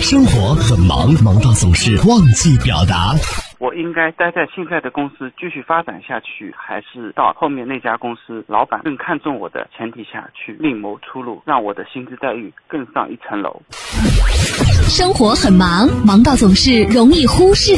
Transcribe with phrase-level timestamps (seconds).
[0.00, 3.14] 生活很忙，忙到总是忘记表达。
[3.58, 13.62] 我应该待在现在的公司继续发展下去，还是到后面那家公司老板更看重我的前提下去另谋出路，让我的薪资待遇更上一层楼？
[14.88, 17.72] 生活很忙，忙到总是容易忽视。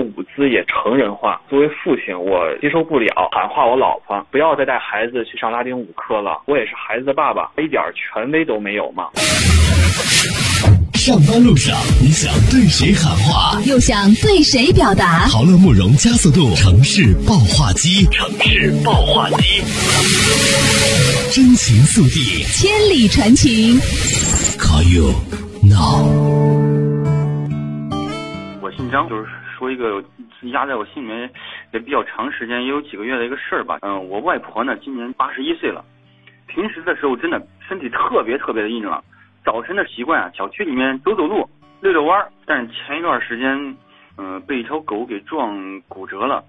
[0.00, 6.40] 舞姿也成人化，作为父亲，我接受不了喊话我老婆，不要再带孩子去上拉丁舞课了。
[6.46, 9.10] 我也是孩子的爸爸，一点权威都没有吗？
[11.00, 15.24] 上班路上，你想对谁喊话，又想对谁表达？
[15.32, 19.64] 豪乐慕容加速度城市爆话机，城市爆话机，
[21.32, 23.80] 真情速递，千里传情。
[24.60, 25.08] Call you
[25.64, 26.04] now。
[28.60, 29.24] 我姓张，就是
[29.58, 30.04] 说一个
[30.52, 31.30] 压在我心里面
[31.72, 33.78] 也比较长时间，也有几个月的一个事儿吧。
[33.80, 35.82] 嗯，我外婆呢，今年八十一岁了，
[36.46, 39.02] 平时的时候真的身体特别特别的硬朗。
[39.44, 41.48] 早晨的习惯啊，小区里面走走路、
[41.80, 42.30] 遛遛弯儿。
[42.46, 43.76] 但是前一段时间，
[44.18, 46.44] 嗯，被一条狗给撞骨折了，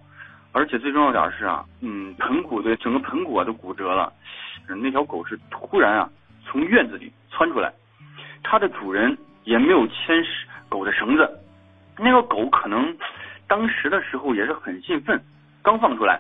[0.52, 4.12] 而且最重要点是啊，嗯，盆骨的整个盆骨啊都骨折了。
[4.68, 6.10] 那条狗是突然啊
[6.46, 7.72] 从院子里窜出来，
[8.44, 10.24] 它的主人也没有牵
[10.70, 11.30] 狗的绳子。
[11.98, 12.96] 那个狗可能
[13.48, 15.22] 当时的时候也是很兴奋，
[15.62, 16.20] 刚放出来。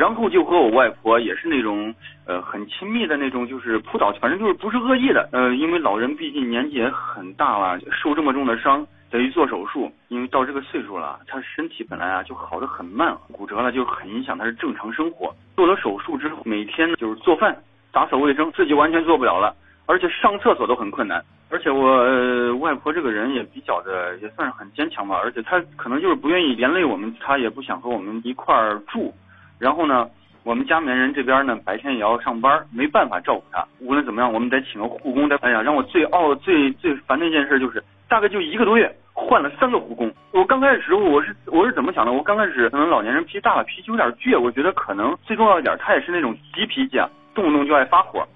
[0.00, 5.28] 然后就和我外婆也是那种呃很亲密的那种，就是扑倒，反正就是不是恶意的。
[5.30, 9.92] 呃，因为老人毕竟年纪也很大了，受这么重的伤，得去做手术。
[10.08, 15.34] 因为到这个岁数了，他身体本来啊就好的很慢，骨折了就很影响他的正常生活。
[15.54, 17.54] 做了手术之后，每天就是做饭、
[17.92, 19.54] 打扫卫生，自己完全做不了了，
[19.84, 21.22] 而且上厕所都很困难。
[21.50, 29.12] 而且我呃、外婆这个人也比较的也算是很坚强吧，而且她可能就是不愿意连累我们，她也不想和我们一块儿住。
[29.60, 30.08] 然后呢，
[30.42, 33.62] 我们家里面人这边呢，白天也要上班，没办法照顾他。
[33.78, 35.28] 无论怎么样，我们得请个护工。
[35.42, 40.10] 哎呀，让我最懊、最最烦的一件事就是，大概就一个多月，换了三个护工。
[40.32, 42.12] 我刚开始，我是我是怎么想的？
[42.12, 44.40] 我刚开始可能老年人脾气大了，脾气有点倔。
[44.40, 48.26] 我觉得可能最重要一点，他也是那种急脾气啊，动不动就爱发火。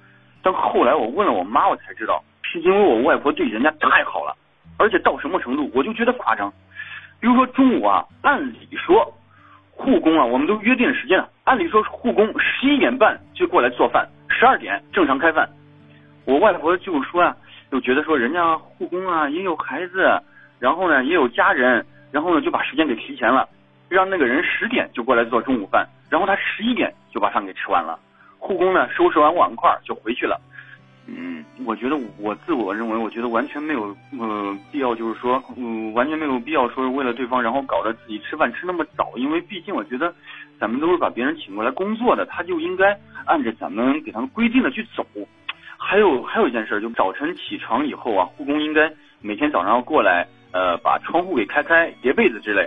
[0.42, 4.36] 但后来我问了我妈，我才知道，是因为我外婆对人家太好了，
[4.76, 6.52] 而且到什么程度，我就觉得夸张。
[7.18, 9.10] 比如说中午啊，按理说。
[9.84, 11.28] 护工啊，我们都约定时间了。
[11.44, 15.46] 按理说，护工十一点半就过来做饭，十二点正常开饭。
[16.24, 17.36] 我外婆就说啊，
[17.70, 20.18] 就觉得说人家护工啊也有孩子，
[20.58, 23.46] 然后呢也有家人，然后呢就把时间给提前了，
[23.90, 27.98] 让那个人十点就过来做中午饭，然后他十一点就把饭给吃完了。
[28.38, 30.40] 护工呢收拾完碗筷就回去了。
[31.06, 40.14] 嗯，我觉得我自我认为，我觉得完全没有呃必要，就是说，嗯，完全没有必要说为了对方，然后搞得自己吃饭吃那么早，因为毕竟我觉得
[40.58, 45.06] 咱们都是把别人请过来工作的，他就应该按着咱们给他们规定的去走。
[45.76, 48.90] 还有还有一件事，就早晨起床以后啊，护工应该
[49.20, 52.66] 每天早上要过来，呃，把窗户给开开，叠被子之类。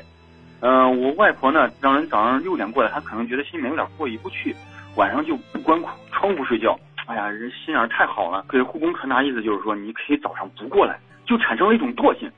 [0.59, 4.55] 嗯，我外婆呢，让人早上六点过来，她可能觉得心里面有点过意不去，
[4.95, 5.81] 晚上就不关
[6.13, 6.77] 窗户睡觉。
[7.07, 12.29] 哎呀，人心眼太好了，给护工传达意思就是说，你可以早上不过来，就产生了一种惰性。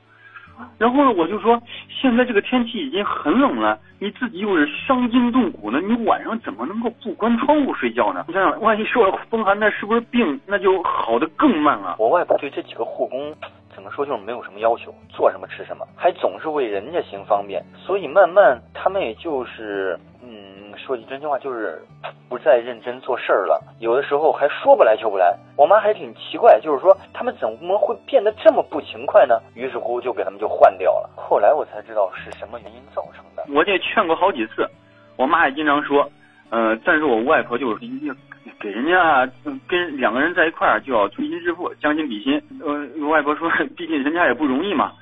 [0.78, 8.26] 然后呢，我就说，现在这个天气已经很冷了，你自己又是伤筋动骨的，你晚上怎么能够不关窗户睡觉呢？
[8.28, 11.96] 你想想，万一受了风寒，那是不是病那就好的更慢了？
[11.98, 13.34] 我外婆对这几个护工，
[13.74, 20.39] 怎么说就是没有什么要求，做什么吃什么，还总是为人家行方便，所以慢慢他们也就是，嗯，
[20.90, 21.80] 说句真心话，就是。
[22.28, 25.36] 不再认真做事儿了，有的时候还说不来就不来。
[25.56, 29.34] 我妈还挺奇怪，就是说他们怎么会变得这么不勤快呢？
[29.56, 31.10] 于是乎就给他们就换掉了。
[31.16, 33.44] 后来我才知道是什么原因造成的。
[33.52, 34.64] 我也劝过好几次，
[35.16, 36.08] 我妈也经常说，
[36.50, 37.80] 呃，但是我外婆就是
[38.60, 39.28] 给人家
[39.66, 42.40] 跟两个人在一块儿就要推心置腹、将心比心。
[42.62, 44.92] 呃，外婆说，毕竟人家也不容易嘛。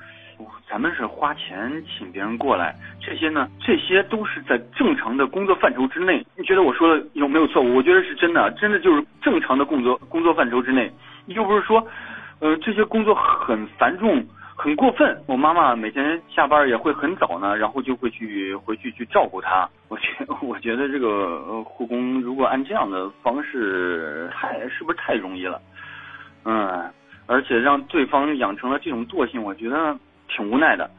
[0.69, 6.25] 咱们是花钱请别人过来，这些呢，这些都是在正常的工作范畴之内。
[6.37, 7.77] 你觉得我说的有没有错误？
[7.77, 10.93] 我觉得是真的，真的就是正常的工作工作范畴之内。
[11.27, 11.87] 又不是说，
[12.41, 14.23] 呃，这些工作很繁重、
[14.55, 15.19] 很过分。
[15.27, 19.69] 我妈妈每天下班也会很早呢，然后就会去回去去照顾她。
[19.89, 20.05] 我觉
[20.43, 25.61] 我觉得这个护工如果按这样的方式，太是不是太容易了？
[26.45, 26.91] 嗯，
[27.27, 29.97] 而且让对方养成了这种惰性，我觉得。
[30.29, 30.91] 挺无奈的，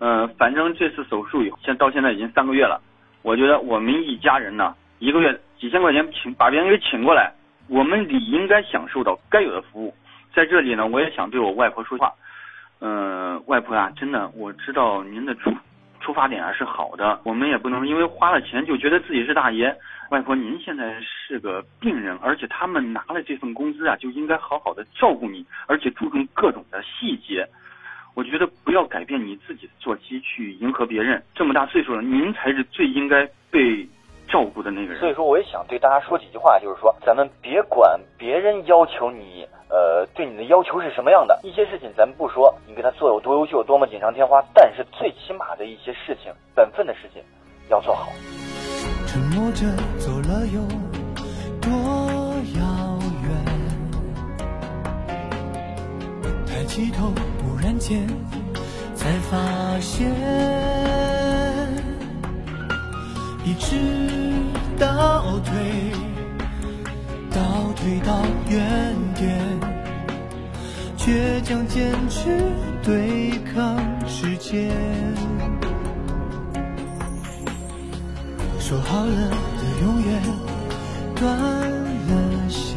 [0.00, 2.80] 嗯，反正这次手术以后，现到现在已经三个月了。
[3.22, 7.32] 我觉得我们一家人呢，一个月几千块钱请把别人给请过来，
[7.68, 9.94] 我们理应该享受到该有的服务。
[10.34, 12.12] 在这里呢，我也想对我外婆说话，
[12.80, 15.50] 嗯，外婆啊，真的，我知道您的出
[16.00, 19.74] 出发点啊是好的，我们也不能因为花了钱就觉得自己是大爷。
[20.10, 27.48] 外婆，您现在是个病人，而且他们拿了这份工资啊，就应该好好的照顾你，而且注重各种的细节。
[28.14, 31.22] 我觉得不要改变你自己的作息去迎合别人。
[31.34, 33.86] 这么大岁数了，您才是最应该被
[34.28, 35.00] 照顾的那个人。
[35.00, 47.20] 所以说，我也想对大家说几句话，就是说，咱们别管别人要求你，呃，对你的要求是什么样的，一些事情咱们不说，你给他做有多优秀，多么锦上添花，但是最起码的一些事情，本分的事情
[47.68, 48.08] 要做好。
[49.06, 49.66] 沉默着
[49.98, 50.62] 走了有
[51.60, 51.70] 多
[52.58, 53.28] 遥远？
[56.46, 57.33] 抬起头，忽
[57.64, 58.06] 然间
[58.94, 60.06] 才发现，
[63.42, 63.74] 一直
[64.78, 65.54] 倒退，
[67.30, 68.20] 倒退到
[68.50, 69.40] 原点，
[70.98, 72.52] 倔强坚持
[72.82, 74.70] 对抗时间。
[78.60, 80.22] 说好了的永远
[81.16, 82.76] 断了线，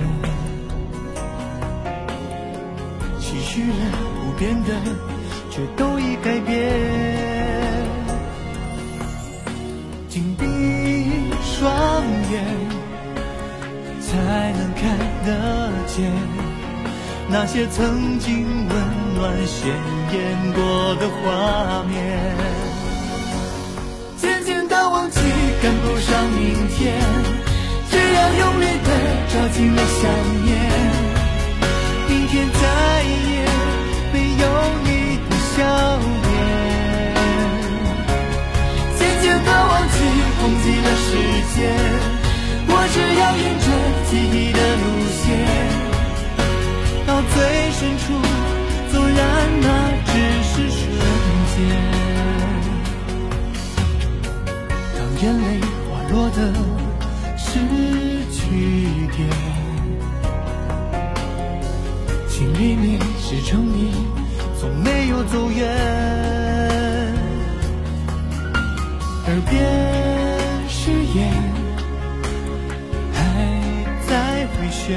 [3.19, 4.06] 期许了
[4.37, 4.69] 变的，
[5.49, 6.71] 却都已改变。
[10.07, 10.45] 紧闭
[11.41, 12.45] 双眼，
[13.99, 16.11] 才能看得见
[17.29, 18.75] 那些曾经温
[19.15, 19.73] 暖鲜
[20.13, 21.95] 艳过的画面。
[24.17, 25.19] 渐渐的忘记，
[25.63, 26.95] 赶不上明天，
[27.89, 28.89] 只要用力的
[29.29, 30.01] 抓紧了想
[30.45, 30.55] 念，
[32.07, 32.47] 明天
[41.59, 43.65] 我只要沿着
[44.09, 44.85] 记忆的路
[45.17, 45.25] 线，
[47.05, 47.35] 到最
[47.71, 48.05] 深处，
[48.91, 49.17] 纵然
[49.61, 49.65] 那
[50.05, 50.09] 只
[50.43, 50.79] 是瞬
[51.53, 51.57] 间。
[54.93, 55.45] 当眼泪
[55.89, 56.37] 滑落的
[57.37, 57.47] 是
[58.31, 58.39] 句
[59.15, 59.19] 点，
[62.29, 62.85] 心里面
[63.19, 63.75] 是证明
[64.59, 65.65] 从没有走远，
[69.25, 69.55] 耳边
[70.87, 71.19] 誓言
[73.11, 73.19] 还
[74.07, 74.95] 在回旋，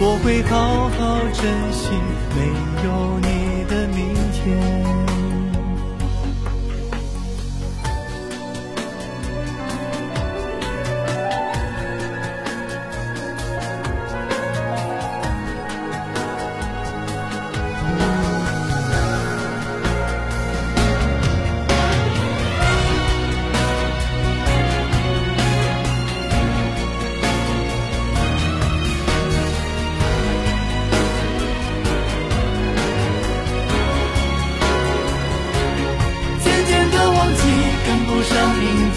[0.00, 0.98] 我会好好
[1.34, 1.92] 珍惜
[2.34, 2.47] 每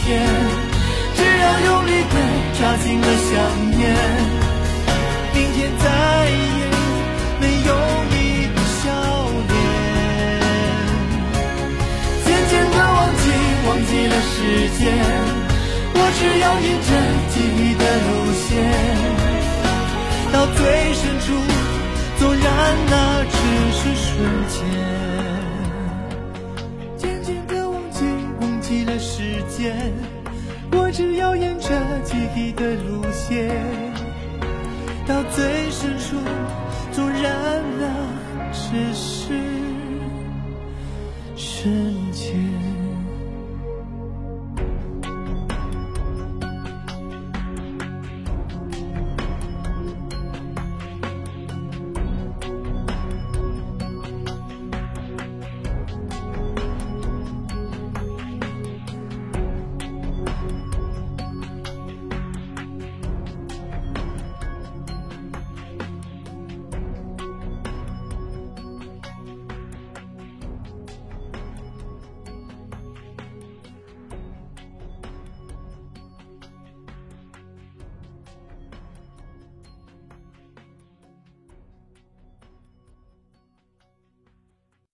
[0.04, 0.10] 天，
[1.16, 2.16] 只要用力的
[2.58, 3.32] 抓紧了想
[3.78, 3.82] 念，
[5.34, 5.84] 明天再
[6.30, 6.62] 也
[7.40, 7.70] 没有
[8.10, 8.14] 你
[8.54, 8.84] 的笑
[9.50, 9.54] 脸。
[12.26, 13.24] 渐渐的忘记，
[13.68, 14.34] 忘记了时
[14.80, 14.82] 间，
[15.94, 16.90] 我只要沿着
[17.32, 18.10] 记忆的路
[18.42, 18.50] 线，
[20.32, 20.60] 到最
[20.96, 21.28] 深处，
[22.20, 22.44] 纵然
[22.90, 22.94] 那
[23.24, 23.34] 只
[23.78, 24.10] 是瞬
[24.50, 25.01] 间。
[29.58, 29.76] 间，
[30.72, 31.70] 我只要沿着
[32.04, 33.50] 记忆的路线，
[35.06, 36.16] 到最深处，
[36.92, 37.84] 纵然那
[38.54, 39.34] 只是
[41.36, 42.61] 瞬间。